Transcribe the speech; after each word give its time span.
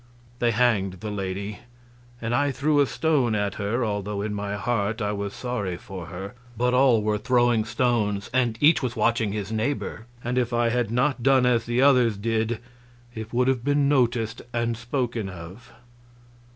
They 0.39 0.49
hanged 0.49 0.93
the 0.93 1.11
lady, 1.11 1.59
and 2.19 2.33
I 2.33 2.49
threw 2.49 2.79
a 2.79 2.87
stone 2.87 3.35
at 3.35 3.53
her, 3.61 3.85
although 3.85 4.23
in 4.23 4.33
my 4.33 4.55
heart 4.55 4.99
I 4.99 5.11
was 5.11 5.31
sorry 5.31 5.77
for 5.77 6.07
her; 6.07 6.33
but 6.57 6.73
all 6.73 7.03
were 7.03 7.19
throwing 7.19 7.65
stones 7.65 8.27
and 8.33 8.57
each 8.59 8.81
was 8.81 8.95
watching 8.95 9.31
his 9.31 9.51
neighbor, 9.51 10.07
and 10.23 10.39
if 10.39 10.53
I 10.53 10.69
had 10.69 10.89
not 10.89 11.21
done 11.21 11.45
as 11.45 11.65
the 11.67 11.83
others 11.83 12.17
did 12.17 12.57
it 13.13 13.31
would 13.31 13.47
have 13.47 13.63
been 13.63 13.87
noticed 13.87 14.41
and 14.53 14.75
spoken 14.75 15.29
of. 15.29 15.71